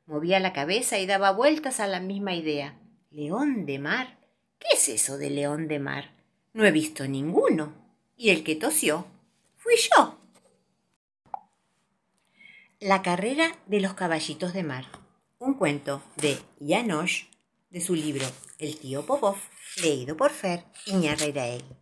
Movía 0.06 0.38
la 0.38 0.52
cabeza 0.52 0.98
y 0.98 1.06
daba 1.06 1.32
vueltas 1.32 1.80
a 1.80 1.86
la 1.86 2.00
misma 2.00 2.34
idea. 2.34 2.78
¿León 3.10 3.66
de 3.66 3.78
mar? 3.78 4.18
¿Qué 4.58 4.68
es 4.74 4.88
eso 4.88 5.18
de 5.18 5.30
león 5.30 5.66
de 5.68 5.80
mar? 5.80 6.14
No 6.52 6.64
he 6.64 6.70
visto 6.70 7.06
ninguno. 7.08 7.74
Y 8.16 8.30
el 8.30 8.44
que 8.44 8.54
tosió 8.54 9.06
fui 9.56 9.74
yo. 9.76 10.18
La 12.80 13.00
carrera 13.00 13.56
de 13.64 13.80
los 13.80 13.94
caballitos 13.94 14.52
de 14.52 14.62
mar. 14.62 14.84
Un 15.38 15.54
cuento 15.54 16.02
de 16.16 16.38
Janosch 16.60 17.24
de 17.70 17.80
su 17.80 17.94
libro 17.94 18.26
El 18.58 18.78
tío 18.78 19.06
Popov, 19.06 19.36
leído 19.82 20.14
por 20.14 20.30
Fer 20.30 20.62
Iñarreiraegui. 20.84 21.74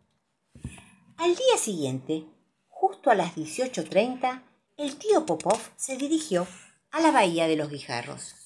Al 1.16 1.34
día 1.34 1.58
siguiente, 1.58 2.26
justo 2.68 3.10
a 3.10 3.16
las 3.16 3.34
18.30, 3.34 4.44
el 4.76 4.96
tío 4.96 5.26
Popov 5.26 5.58
se 5.74 5.96
dirigió 5.96 6.46
a 6.92 7.00
la 7.00 7.10
bahía 7.10 7.48
de 7.48 7.56
los 7.56 7.70
guijarros. 7.70 8.36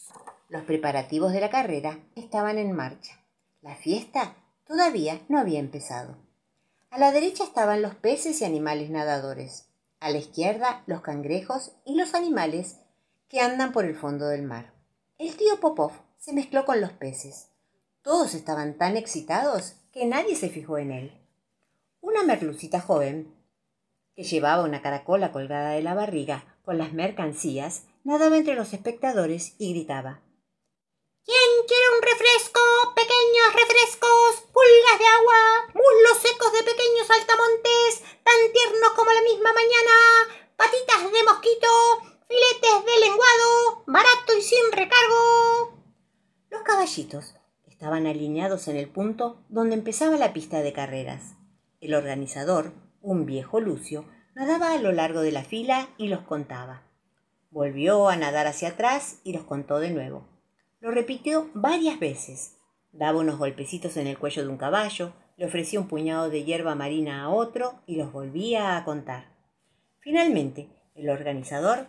Los 0.48 0.62
preparativos 0.62 1.32
de 1.32 1.40
la 1.40 1.50
carrera 1.50 1.98
estaban 2.16 2.56
en 2.56 2.74
marcha. 2.74 3.22
La 3.60 3.76
fiesta 3.76 4.36
todavía 4.66 5.20
no 5.28 5.38
había 5.38 5.60
empezado. 5.60 6.16
A 6.88 6.98
la 6.98 7.12
derecha 7.12 7.44
estaban 7.44 7.82
los 7.82 7.94
peces 7.94 8.40
y 8.40 8.46
animales 8.46 8.88
nadadores. 8.88 9.67
A 10.00 10.10
la 10.10 10.18
izquierda 10.18 10.82
los 10.86 11.00
cangrejos 11.00 11.72
y 11.84 11.96
los 11.96 12.14
animales 12.14 12.78
que 13.28 13.40
andan 13.40 13.72
por 13.72 13.84
el 13.84 13.96
fondo 13.96 14.28
del 14.28 14.42
mar. 14.42 14.72
El 15.18 15.36
tío 15.36 15.58
Popov 15.60 15.92
se 16.18 16.32
mezcló 16.32 16.64
con 16.64 16.80
los 16.80 16.92
peces. 16.92 17.48
Todos 18.02 18.34
estaban 18.34 18.78
tan 18.78 18.96
excitados 18.96 19.74
que 19.92 20.06
nadie 20.06 20.36
se 20.36 20.48
fijó 20.48 20.78
en 20.78 20.92
él. 20.92 21.12
Una 22.00 22.22
merlucita 22.22 22.80
joven 22.80 23.34
que 24.14 24.24
llevaba 24.24 24.64
una 24.64 24.82
caracola 24.82 25.30
colgada 25.30 25.70
de 25.70 25.82
la 25.82 25.94
barriga 25.94 26.56
con 26.64 26.76
las 26.76 26.92
mercancías, 26.92 27.84
nadaba 28.02 28.36
entre 28.36 28.56
los 28.56 28.72
espectadores 28.72 29.54
y 29.58 29.72
gritaba 29.72 30.22
¿Quién 31.24 31.50
quiere 31.68 31.84
un 31.94 32.02
refresco? 32.02 32.60
Pequeños 32.96 33.52
refrescos, 33.52 34.42
pulgas 34.50 34.98
de 34.98 35.06
agua, 35.06 35.70
muslos 35.74 36.18
secos 36.22 36.52
de 36.52 36.64
pequeños 36.64 37.06
saltamontes, 37.06 38.02
tan 38.24 38.52
tiernos 38.52 38.90
como 38.96 39.12
la 39.12 39.20
misma 39.20 39.52
mañana, 39.52 39.96
patitas 40.56 41.12
de 41.12 41.22
mosquito, 41.22 41.68
filetes 42.26 42.84
de 42.86 43.00
lenguado, 43.00 43.84
barato 43.86 44.36
y 44.36 44.42
sin 44.42 44.72
recargo. 44.72 45.78
Los 46.50 46.62
caballitos 46.62 47.34
estaban 47.66 48.06
alineados 48.06 48.56
en 48.68 48.76
el 48.76 48.88
punto 48.88 49.44
donde 49.48 49.74
empezaba 49.74 50.16
la 50.16 50.32
pista 50.32 50.62
de 50.62 50.72
carreras. 50.72 51.34
El 51.80 51.94
organizador, 51.94 52.72
un 53.00 53.26
viejo 53.26 53.60
Lucio, 53.60 54.04
nadaba 54.34 54.72
a 54.72 54.78
lo 54.78 54.92
largo 54.92 55.20
de 55.20 55.32
la 55.32 55.44
fila 55.44 55.88
y 55.98 56.08
los 56.08 56.20
contaba. 56.20 56.82
Volvió 57.50 58.08
a 58.08 58.16
nadar 58.16 58.46
hacia 58.46 58.68
atrás 58.68 59.20
y 59.24 59.32
los 59.32 59.44
contó 59.44 59.80
de 59.80 59.90
nuevo. 59.90 60.28
Lo 60.80 60.90
repitió 60.90 61.50
varias 61.54 61.98
veces. 61.98 62.56
Daba 62.92 63.20
unos 63.20 63.38
golpecitos 63.38 63.96
en 63.96 64.06
el 64.06 64.18
cuello 64.18 64.42
de 64.42 64.48
un 64.48 64.58
caballo, 64.58 65.12
le 65.36 65.46
ofrecía 65.46 65.80
un 65.80 65.88
puñado 65.88 66.30
de 66.30 66.44
hierba 66.44 66.74
marina 66.74 67.22
a 67.22 67.28
otro 67.30 67.80
y 67.86 67.96
los 67.96 68.12
volvía 68.12 68.76
a 68.76 68.84
contar. 68.84 69.36
Finalmente, 70.00 70.68
el 70.94 71.10
organizador 71.10 71.86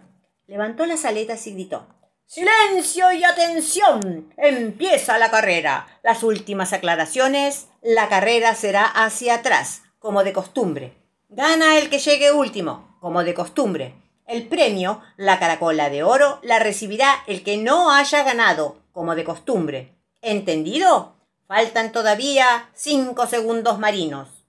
levantó 0.47 0.85
las 0.85 1.05
aletas 1.05 1.45
y 1.47 1.53
gritó 1.53 1.87
Silencio 2.31 3.11
y 3.11 3.23
atención. 3.23 4.31
Empieza 4.37 5.17
la 5.17 5.31
carrera. 5.31 5.87
Las 6.03 6.21
últimas 6.21 6.73
aclaraciones. 6.73 7.69
La 7.81 8.07
carrera 8.07 8.53
será 8.53 8.85
hacia 8.85 9.33
atrás 9.33 9.81
como 9.97 10.23
de 10.23 10.31
costumbre. 10.31 10.95
Gana 11.29 11.79
el 11.79 11.89
que 11.89 11.97
llegue 11.97 12.31
último, 12.31 12.99
como 13.01 13.23
de 13.23 13.33
costumbre. 13.33 13.95
El 14.27 14.47
premio, 14.47 15.01
la 15.17 15.39
caracola 15.39 15.89
de 15.89 16.03
oro, 16.03 16.37
la 16.43 16.59
recibirá 16.59 17.23
el 17.25 17.43
que 17.43 17.57
no 17.57 17.91
haya 17.91 18.21
ganado, 18.21 18.77
como 18.91 19.15
de 19.15 19.23
costumbre. 19.23 19.95
¿Entendido? 20.21 21.15
Faltan 21.47 21.91
todavía 21.91 22.69
cinco 22.75 23.25
segundos 23.25 23.79
marinos. 23.79 24.45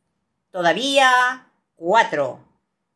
Todavía 0.51 1.47
cuatro. 1.77 2.41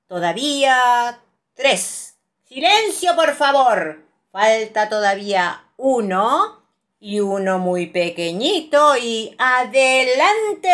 Todavía 0.08 1.20
tres. 1.54 2.18
Silencio, 2.46 3.16
por 3.16 3.32
favor. 3.34 4.03
Falta 4.34 4.88
todavía 4.88 5.70
uno 5.76 6.66
y 6.98 7.20
uno 7.20 7.60
muy 7.60 7.86
pequeñito 7.86 8.96
y 8.96 9.32
adelante 9.38 10.72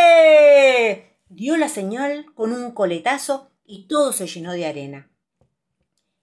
dio 1.28 1.58
la 1.58 1.68
señal 1.68 2.24
con 2.34 2.54
un 2.54 2.70
coletazo 2.72 3.50
y 3.66 3.86
todo 3.86 4.14
se 4.14 4.26
llenó 4.26 4.52
de 4.52 4.64
arena. 4.64 5.10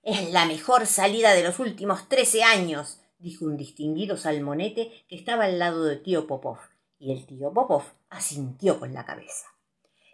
Es 0.02 0.32
la 0.32 0.48
mejor 0.48 0.88
salida 0.88 1.34
de 1.34 1.44
los 1.44 1.60
últimos 1.60 2.10
trece 2.10 2.42
años, 2.42 3.02
dijo 3.20 3.46
un 3.46 3.56
distinguido 3.56 4.18
salmonete 4.18 5.06
que 5.08 5.16
estaba 5.16 5.44
al 5.44 5.60
lado 5.60 5.84
de 5.84 5.98
tío 5.98 6.26
Popov, 6.26 6.58
y 6.98 7.12
el 7.12 7.28
tío 7.28 7.54
Popov 7.54 7.84
asintió 8.10 8.80
con 8.80 8.96
la 8.96 9.06
cabeza. 9.06 9.46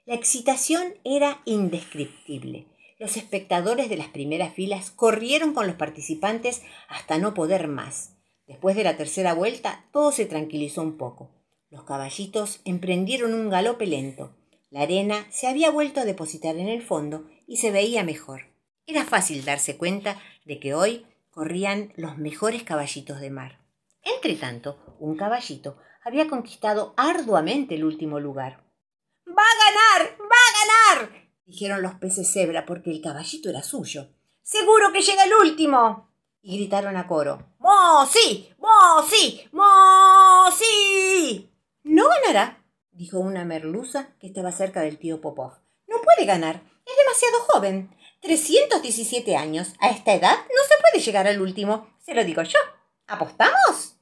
La 0.06 0.16
excitación 0.16 0.96
era 1.06 1.42
indescriptible. 1.46 2.68
Los 3.04 3.18
espectadores 3.18 3.90
de 3.90 3.98
las 3.98 4.08
primeras 4.08 4.54
filas 4.54 4.90
corrieron 4.90 5.54
con 5.54 5.68
los 5.68 5.76
participantes 5.76 6.62
hasta 6.88 7.18
no 7.18 7.34
poder 7.34 7.68
más. 7.68 8.16
Después 8.48 8.78
de 8.78 8.86
la 8.86 8.96
tercera 8.96 9.34
vuelta, 9.34 9.84
todo 9.92 10.14
se 10.14 10.26
tranquilizó 10.26 10.82
un 10.82 10.96
poco. 10.96 11.30
Los 11.70 11.84
caballitos 11.84 12.62
emprendieron 12.64 13.34
un 13.34 13.50
galope 13.50 13.88
lento. 13.88 14.38
La 14.70 14.84
arena 14.84 15.28
se 15.32 15.48
había 15.48 15.70
vuelto 15.70 16.00
a 16.00 16.06
depositar 16.06 16.56
en 16.56 16.70
el 16.70 16.82
fondo 16.82 17.30
y 17.46 17.58
se 17.58 17.72
veía 17.72 18.06
mejor. 18.06 18.54
Era 18.88 19.04
fácil 19.04 19.44
darse 19.44 19.76
cuenta 19.76 20.18
de 20.46 20.62
que 20.62 20.74
hoy 20.74 21.06
corrían 21.30 21.92
los 21.98 22.18
mejores 22.18 22.64
caballitos 22.64 23.20
de 23.20 23.32
mar. 23.32 23.60
Entretanto, 24.02 24.78
un 25.02 25.18
caballito 25.18 25.76
había 26.06 26.30
conquistado 26.30 26.94
arduamente 26.96 27.76
el 27.76 27.84
último 27.84 28.22
lugar. 28.22 28.64
¡Va 29.28 29.44
a 29.44 30.00
ganar! 30.00 30.18
¡Va 30.22 30.96
a 30.96 31.02
ganar! 31.02 31.23
Dijeron 31.46 31.82
los 31.82 31.96
peces 31.96 32.32
cebra 32.32 32.66
porque 32.66 32.92
el 32.92 33.02
caballito 33.02 33.50
era 33.50 33.64
suyo. 33.64 34.10
¡Seguro 34.42 34.92
que 34.92 35.02
llega 35.02 35.24
el 35.24 35.34
último! 35.34 36.14
y 36.44 36.58
gritaron 36.58 36.98
a 36.98 37.08
coro. 37.08 37.42
¡Mo 37.60 38.06
sí! 38.06 38.54
¡Mo 38.60 39.02
sí! 39.10 39.42
¡Mo 39.54 40.52
sí! 40.52 41.50
No 41.84 42.04
ganará, 42.08 42.62
dijo 42.92 43.20
una 43.20 43.46
merluza 43.46 44.10
que 44.20 44.28
estaba 44.28 44.52
cerca 44.52 44.82
del 44.82 45.00
tío 45.00 45.22
Popov. 45.22 45.54
No 45.88 46.02
puede 46.02 46.28
ganar. 46.28 46.62
Es 46.86 46.94
demasiado 46.98 47.40
joven. 47.48 47.96
317 48.22 49.38
años. 49.38 49.74
A 49.80 49.90
esta 49.90 50.14
edad 50.14 50.36
no 50.36 50.64
se 50.68 50.82
puede 50.82 51.04
llegar 51.04 51.28
al 51.28 51.42
último. 51.42 51.88
Se 52.00 52.14
lo 52.14 52.26
digo 52.26 52.44
yo. 52.44 52.60
¿Apostamos? 53.08 53.96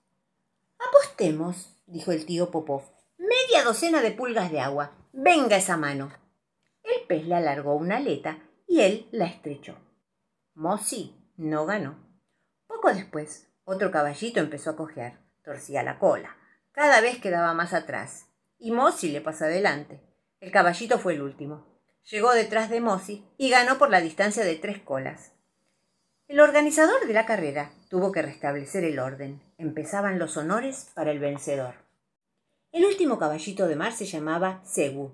Apostemos, 0.80 1.78
dijo 1.86 2.12
el 2.12 2.26
tío 2.26 2.50
Popov. 2.50 2.84
Media 3.18 3.64
docena 3.64 4.02
de 4.02 4.12
pulgas 4.12 4.52
de 4.52 4.62
agua. 4.62 4.92
Venga 5.14 5.58
esa 5.58 5.78
mano. 5.78 6.12
El 6.84 7.08
pez 7.08 7.26
le 7.26 7.36
alargó 7.36 7.76
una 7.76 7.98
aleta 7.98 8.40
y 8.68 8.82
él 8.82 9.08
la 9.12 9.26
estrechó. 9.26 9.78
Mosi 10.54 11.16
no 11.38 11.66
ganó. 11.66 11.98
Poco 12.68 12.94
después, 12.94 13.48
otro 13.64 13.92
caballito 13.92 14.40
empezó 14.40 14.72
a 14.72 14.76
cojear. 14.76 15.20
Torcía 15.44 15.84
la 15.84 15.98
cola. 16.00 16.38
Cada 16.72 17.02
vez 17.02 17.20
quedaba 17.20 17.54
más 17.54 17.74
atrás 17.74 18.28
y 18.62 18.72
Mossi 18.72 19.10
le 19.10 19.22
pasó 19.22 19.46
adelante. 19.46 20.00
El 20.40 20.52
caballito 20.52 21.00
fue 21.00 21.16
el 21.16 21.22
último. 21.22 21.66
Llegó 22.10 22.32
detrás 22.32 22.70
de 22.70 22.80
Mossi 22.80 23.26
y 23.38 23.50
ganó 23.50 23.78
por 23.78 23.90
la 23.90 24.02
distancia 24.02 24.44
de 24.44 24.56
tres 24.56 24.80
colas. 24.80 25.34
El 26.28 26.40
organizador 26.40 27.06
de 27.08 27.14
la 27.14 27.26
carrera 27.26 27.72
tuvo 27.90 28.12
que 28.12 28.22
restablecer 28.22 28.84
el 28.84 29.00
orden. 29.00 29.42
Empezaban 29.58 30.20
los 30.20 30.38
honores 30.38 30.92
para 30.94 31.12
el 31.12 31.20
vencedor. 31.20 31.76
El 32.72 32.86
último 32.86 33.20
caballito 33.20 33.68
de 33.68 33.76
mar 33.76 33.92
se 33.92 34.06
llamaba 34.06 34.62
Segu. 34.64 35.12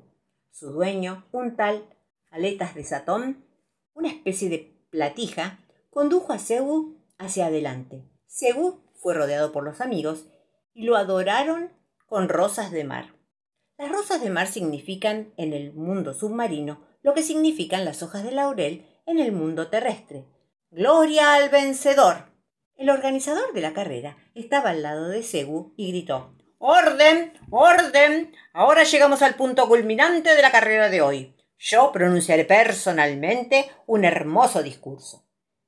Su 0.51 0.71
dueño, 0.71 1.25
un 1.31 1.55
tal 1.55 1.87
aletas 2.31 2.75
de 2.75 2.83
satón, 2.83 3.45
una 3.93 4.09
especie 4.09 4.49
de 4.49 4.77
platija, 4.89 5.59
condujo 5.89 6.33
a 6.33 6.39
Sebu 6.39 6.97
hacia 7.17 7.47
adelante. 7.47 8.03
Sebu 8.25 8.81
fue 8.95 9.13
rodeado 9.13 9.51
por 9.51 9.63
los 9.63 9.81
amigos 9.81 10.27
y 10.73 10.83
lo 10.83 10.95
adoraron 10.95 11.71
con 12.05 12.29
rosas 12.29 12.71
de 12.71 12.83
mar. 12.83 13.13
Las 13.77 13.91
rosas 13.91 14.21
de 14.21 14.29
mar 14.29 14.47
significan 14.47 15.33
en 15.37 15.53
el 15.53 15.73
mundo 15.73 16.13
submarino 16.13 16.81
lo 17.03 17.13
que 17.13 17.23
significan 17.23 17.85
las 17.85 18.03
hojas 18.03 18.23
de 18.23 18.31
laurel 18.31 18.85
en 19.05 19.19
el 19.19 19.31
mundo 19.31 19.69
terrestre. 19.69 20.25
¡Gloria 20.71 21.33
al 21.33 21.49
vencedor! 21.49 22.31
El 22.75 22.89
organizador 22.89 23.53
de 23.53 23.61
la 23.61 23.73
carrera 23.73 24.17
estaba 24.35 24.71
al 24.71 24.83
lado 24.83 25.07
de 25.07 25.23
Sebu 25.23 25.73
y 25.77 25.89
gritó 25.89 26.36
¡Orden! 26.59 27.33
¡Orden! 27.51 28.35
Ahora 28.51 28.83
llegamos 28.83 29.21
al 29.21 29.35
punto 29.35 29.67
culminante 29.67 30.35
de 30.35 30.41
la 30.41 30.51
carrera 30.51 30.89
de 30.89 31.01
hoy. 31.01 31.35
Yo 31.59 31.91
pronunciaré 31.91 32.45
personalmente 32.45 33.69
un 33.85 34.05
hermoso 34.05 34.63
discurso. 34.63 35.23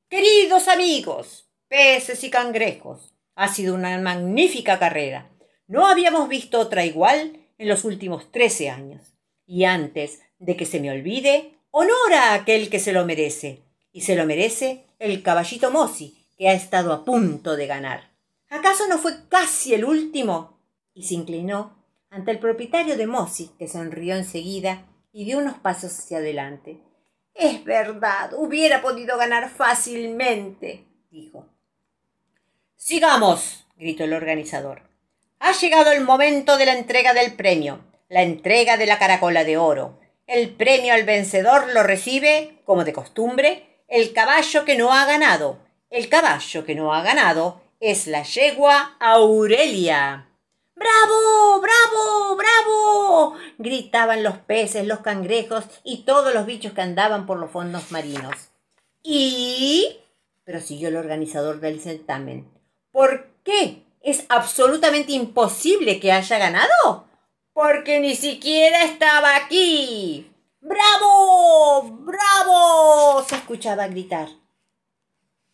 Queridos 0.07 0.67
amigos, 0.67 1.47
peces 1.67 2.23
y 2.23 2.31
cangrejos, 2.31 3.13
ha 3.35 3.47
sido 3.53 3.75
una 3.75 3.97
magnífica 3.99 4.79
carrera. 4.79 5.29
No 5.67 5.87
habíamos 5.87 6.27
visto 6.27 6.59
otra 6.59 6.83
igual 6.83 7.39
en 7.59 7.67
los 7.69 7.83
últimos 7.83 8.31
trece 8.31 8.71
años. 8.71 9.13
Y 9.45 9.65
antes 9.65 10.21
de 10.39 10.55
que 10.55 10.65
se 10.65 10.79
me 10.79 10.89
olvide, 10.89 11.53
honor 11.69 12.13
a 12.13 12.33
aquel 12.33 12.69
que 12.69 12.79
se 12.79 12.93
lo 12.93 13.05
merece. 13.05 13.61
Y 13.91 14.01
se 14.01 14.15
lo 14.15 14.25
merece 14.25 14.85
el 14.97 15.21
caballito 15.21 15.69
Mossi, 15.69 16.25
que 16.37 16.49
ha 16.49 16.53
estado 16.53 16.93
a 16.93 17.05
punto 17.05 17.55
de 17.55 17.67
ganar. 17.67 18.09
¿Acaso 18.49 18.87
no 18.87 18.97
fue 18.97 19.13
casi 19.29 19.75
el 19.75 19.85
último? 19.85 20.58
Y 20.93 21.03
se 21.03 21.15
inclinó 21.15 21.77
ante 22.09 22.31
el 22.31 22.39
propietario 22.39 22.97
de 22.97 23.07
Mossi, 23.07 23.51
que 23.57 23.67
sonrió 23.67 24.15
enseguida 24.15 24.85
y 25.11 25.25
dio 25.25 25.37
unos 25.37 25.57
pasos 25.59 25.97
hacia 25.97 26.17
adelante. 26.17 26.81
Es 27.33 27.63
verdad, 27.63 28.31
hubiera 28.35 28.81
podido 28.81 29.17
ganar 29.17 29.49
fácilmente, 29.49 30.85
dijo. 31.09 31.47
Sigamos, 32.75 33.67
gritó 33.77 34.03
el 34.03 34.13
organizador. 34.13 34.83
Ha 35.39 35.53
llegado 35.53 35.91
el 35.91 36.03
momento 36.03 36.57
de 36.57 36.65
la 36.65 36.77
entrega 36.77 37.13
del 37.13 37.33
premio, 37.33 37.79
la 38.09 38.23
entrega 38.23 38.77
de 38.77 38.85
la 38.85 38.99
caracola 38.99 39.43
de 39.43 39.57
oro. 39.57 39.99
El 40.27 40.55
premio 40.55 40.93
al 40.93 41.03
vencedor 41.03 41.73
lo 41.73 41.83
recibe, 41.83 42.61
como 42.65 42.83
de 42.83 42.93
costumbre, 42.93 43.83
el 43.87 44.13
caballo 44.13 44.65
que 44.65 44.77
no 44.77 44.93
ha 44.93 45.05
ganado. 45.05 45.59
El 45.89 46.09
caballo 46.09 46.65
que 46.65 46.75
no 46.75 46.93
ha 46.93 47.01
ganado 47.01 47.61
es 47.79 48.05
la 48.05 48.23
yegua 48.23 48.97
Aurelia. 48.99 50.28
¡Bravo! 50.79 51.61
¡Bravo! 51.61 52.37
¡Bravo! 52.37 53.35
gritaban 53.57 54.23
los 54.23 54.37
peces, 54.37 54.87
los 54.87 54.99
cangrejos 54.99 55.65
y 55.83 56.03
todos 56.03 56.33
los 56.33 56.45
bichos 56.45 56.71
que 56.71 56.81
andaban 56.81 57.25
por 57.25 57.37
los 57.37 57.51
fondos 57.51 57.91
marinos. 57.91 58.33
¿Y? 59.03 59.99
prosiguió 60.45 60.87
el 60.87 60.95
organizador 60.95 61.59
del 61.59 61.81
certamen. 61.81 62.49
¿Por 62.91 63.27
qué 63.43 63.83
es 64.01 64.25
absolutamente 64.29 65.11
imposible 65.11 65.99
que 65.99 66.13
haya 66.13 66.37
ganado? 66.37 67.07
Porque 67.51 67.99
ni 67.99 68.15
siquiera 68.15 68.85
estaba 68.85 69.35
aquí. 69.35 70.31
¡Bravo! 70.61 71.99
¡Bravo! 71.99 73.25
se 73.27 73.35
escuchaba 73.35 73.87
gritar. 73.87 74.29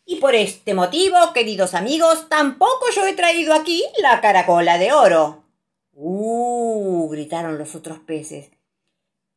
Y 0.08 0.20
por 0.20 0.36
este 0.36 0.72
motivo, 0.72 1.16
queridos 1.34 1.74
amigos, 1.74 2.28
tampoco 2.28 2.86
yo 2.94 3.04
he 3.04 3.14
traído 3.14 3.52
aquí 3.52 3.82
la 4.00 4.20
caracola 4.20 4.78
de 4.78 4.92
oro. 4.92 5.42
¡Uh! 5.92 7.08
gritaron 7.10 7.58
los 7.58 7.74
otros 7.74 7.98
peces. 7.98 8.50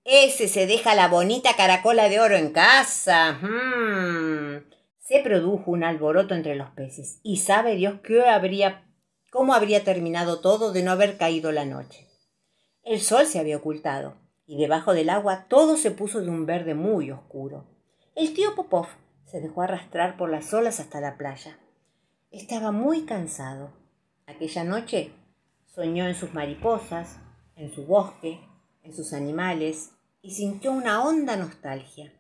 Ese 0.04 0.48
se 0.48 0.68
deja 0.68 0.94
la 0.94 1.08
bonita 1.08 1.56
caracola 1.56 2.08
de 2.08 2.20
oro 2.20 2.36
en 2.36 2.52
casa. 2.52 3.40
Hmm. 3.42 4.64
Se 5.00 5.22
produjo 5.22 5.72
un 5.72 5.84
alboroto 5.84 6.36
entre 6.36 6.54
los 6.54 6.70
peces, 6.70 7.20
y 7.24 7.38
sabe 7.38 7.76
Dios 7.76 8.02
qué 8.04 8.26
habría, 8.26 8.86
cómo 9.32 9.56
habría 9.56 9.84
terminado 9.84 10.40
todo 10.40 10.72
de 10.72 10.84
no 10.84 10.92
haber 10.92 11.18
caído 11.18 11.52
la 11.52 11.66
noche. 11.66 12.08
El 12.84 13.02
sol 13.02 13.26
se 13.26 13.40
había 13.40 13.58
ocultado, 13.58 14.18
y 14.46 14.60
debajo 14.60 14.94
del 14.94 15.10
agua 15.10 15.48
todo 15.50 15.78
se 15.78 15.90
puso 15.90 16.22
de 16.22 16.30
un 16.30 16.46
verde 16.46 16.76
muy 16.76 17.10
oscuro. 17.10 17.66
El 18.16 18.36
tío 18.36 18.54
Popov 18.54 18.86
se 19.30 19.42
dejó 19.42 19.62
arrastrar 19.62 20.18
por 20.18 20.30
las 20.30 20.54
olas 20.54 20.80
hasta 20.80 21.00
la 21.00 21.18
playa. 21.18 21.60
Estaba 22.32 22.72
muy 22.72 23.06
cansado. 23.06 23.72
Aquella 24.26 24.64
noche 24.64 25.12
soñó 25.68 26.08
en 26.08 26.16
sus 26.16 26.34
mariposas, 26.34 27.20
en 27.56 27.72
su 27.72 27.86
bosque, 27.86 28.40
en 28.84 28.94
sus 28.94 29.14
animales, 29.14 29.92
y 30.22 30.32
sintió 30.32 30.72
una 30.72 31.04
honda 31.04 31.36
nostalgia. 31.38 32.12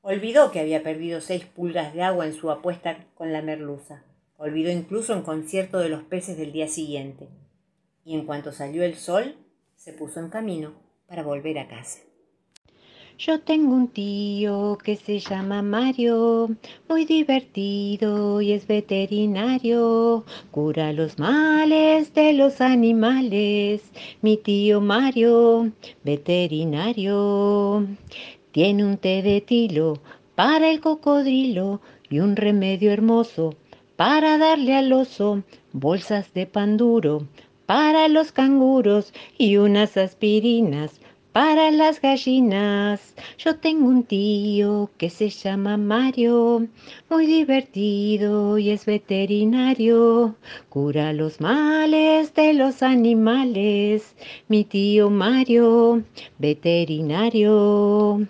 Olvidó 0.00 0.52
que 0.52 0.60
había 0.60 0.82
perdido 0.82 1.20
seis 1.20 1.44
pulgas 1.44 1.92
de 1.92 2.02
agua 2.02 2.26
en 2.26 2.32
su 2.32 2.50
apuesta 2.50 3.06
con 3.14 3.32
la 3.32 3.42
merluza. 3.42 4.04
Olvidó 4.36 4.70
incluso 4.70 5.14
un 5.14 5.22
concierto 5.22 5.80
de 5.80 5.88
los 5.88 6.04
peces 6.04 6.38
del 6.38 6.52
día 6.52 6.68
siguiente. 6.68 7.28
Y 8.04 8.14
en 8.14 8.24
cuanto 8.24 8.52
salió 8.52 8.84
el 8.84 8.94
sol, 8.94 9.36
se 9.74 9.92
puso 9.92 10.20
en 10.20 10.30
camino 10.30 10.74
para 11.06 11.24
volver 11.24 11.58
a 11.58 11.68
casa. 11.68 11.98
Yo 13.18 13.40
tengo 13.40 13.74
un 13.74 13.88
tío 13.88 14.78
que 14.78 14.94
se 14.94 15.18
llama 15.18 15.60
Mario, 15.60 16.50
muy 16.88 17.04
divertido 17.04 18.40
y 18.40 18.52
es 18.52 18.68
veterinario, 18.68 20.24
cura 20.52 20.92
los 20.92 21.18
males 21.18 22.14
de 22.14 22.32
los 22.32 22.60
animales. 22.60 23.82
Mi 24.22 24.36
tío 24.36 24.80
Mario, 24.80 25.72
veterinario, 26.04 27.88
tiene 28.52 28.84
un 28.84 28.98
té 28.98 29.22
de 29.22 29.40
tilo 29.40 29.98
para 30.36 30.70
el 30.70 30.80
cocodrilo 30.80 31.80
y 32.08 32.20
un 32.20 32.36
remedio 32.36 32.92
hermoso 32.92 33.56
para 33.96 34.38
darle 34.38 34.76
al 34.76 34.92
oso, 34.92 35.42
bolsas 35.72 36.32
de 36.34 36.46
pan 36.46 36.76
duro 36.76 37.26
para 37.66 38.06
los 38.06 38.30
canguros 38.30 39.12
y 39.36 39.56
unas 39.56 39.96
aspirinas 39.96 41.00
para 41.38 41.70
las 41.70 42.00
gallinas. 42.00 43.14
Yo 43.38 43.58
tengo 43.58 43.86
un 43.86 44.02
tío 44.02 44.90
que 44.98 45.08
se 45.08 45.28
llama 45.30 45.76
Mario, 45.76 46.66
muy 47.08 47.26
divertido 47.26 48.58
y 48.58 48.70
es 48.70 48.86
veterinario, 48.86 50.34
cura 50.68 51.12
los 51.12 51.40
males 51.40 52.34
de 52.34 52.54
los 52.54 52.82
animales. 52.82 54.16
Mi 54.48 54.64
tío 54.64 55.10
Mario, 55.10 56.02
veterinario, 56.38 58.26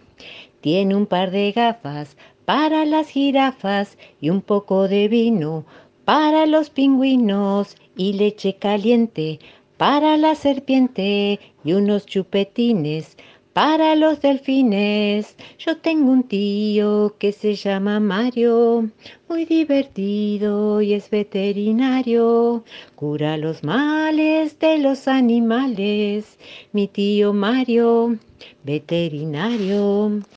tiene 0.61 0.95
un 0.95 1.07
par 1.07 1.31
de 1.31 1.53
gafas 1.53 2.15
para 2.45 2.85
las 2.85 3.09
jirafas 3.09 3.97
y 4.21 4.29
un 4.29 4.43
poco 4.43 4.87
de 4.87 5.09
vino 5.09 5.65
para 6.05 6.45
los 6.45 6.69
pingüinos 6.69 7.75
y 7.97 8.15
leche 8.15 8.57
caliente 8.57 9.41
para 9.79 10.17
la 10.17 10.35
serpiente 10.35 11.41
y 11.65 11.73
unos 11.73 12.05
chupetines 12.05 13.17
para 13.53 13.97
los 13.97 14.21
delfines. 14.21 15.37
Yo 15.59 15.79
tengo 15.79 16.13
un 16.13 16.25
tío 16.25 17.17
que 17.19 17.33
se 17.33 17.55
llama 17.55 17.99
Mario, 17.99 18.91
muy 19.29 19.45
divertido 19.47 20.81
y 20.81 20.93
es 20.93 21.11
veterinario, 21.11 22.65
cura 22.95 23.37
los 23.37 23.65
males 23.65 24.59
de 24.59 24.79
los 24.79 25.09
animales. 25.09 26.39
Mi 26.73 26.87
tío 26.87 27.33
Mario, 27.33 28.17
veterinario. 28.63 30.23